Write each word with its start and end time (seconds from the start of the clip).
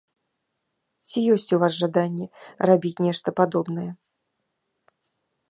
Ці 1.07 1.19
ёсць 1.33 1.53
у 1.57 1.59
вас 1.63 1.73
жаданне 1.83 2.25
рабіць 2.71 2.93
нешта 3.09 3.29
падобнае? 3.43 3.89